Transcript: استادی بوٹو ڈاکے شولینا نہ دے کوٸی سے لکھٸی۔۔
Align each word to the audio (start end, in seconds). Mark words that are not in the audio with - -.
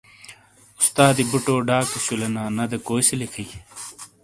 استادی 0.79 1.23
بوٹو 1.29 1.55
ڈاکے 1.67 1.99
شولینا 2.05 2.43
نہ 2.55 2.63
دے 2.69 2.77
کوٸی 2.85 3.03
سے 3.07 3.13
لکھٸی۔۔ 3.21 3.45